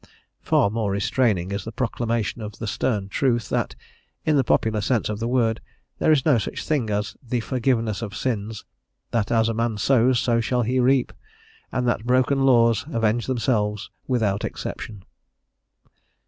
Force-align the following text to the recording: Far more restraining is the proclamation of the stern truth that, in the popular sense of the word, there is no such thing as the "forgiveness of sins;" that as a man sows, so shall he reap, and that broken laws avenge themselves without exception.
Far 0.39 0.71
more 0.71 0.89
restraining 0.89 1.51
is 1.51 1.63
the 1.63 1.71
proclamation 1.71 2.41
of 2.41 2.57
the 2.57 2.65
stern 2.65 3.07
truth 3.07 3.49
that, 3.49 3.75
in 4.25 4.35
the 4.35 4.43
popular 4.43 4.81
sense 4.81 5.09
of 5.09 5.19
the 5.19 5.27
word, 5.27 5.61
there 5.99 6.11
is 6.11 6.25
no 6.25 6.39
such 6.39 6.65
thing 6.65 6.89
as 6.89 7.15
the 7.21 7.39
"forgiveness 7.39 8.01
of 8.01 8.15
sins;" 8.17 8.65
that 9.11 9.29
as 9.31 9.47
a 9.47 9.53
man 9.53 9.77
sows, 9.77 10.19
so 10.19 10.41
shall 10.41 10.63
he 10.63 10.79
reap, 10.79 11.13
and 11.71 11.87
that 11.87 12.03
broken 12.03 12.47
laws 12.47 12.83
avenge 12.91 13.27
themselves 13.27 13.91
without 14.07 14.43
exception. 14.43 15.03